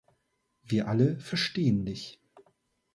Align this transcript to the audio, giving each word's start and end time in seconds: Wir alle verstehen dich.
Wir 0.63 0.87
alle 0.87 1.19
verstehen 1.19 1.85
dich. 1.85 2.19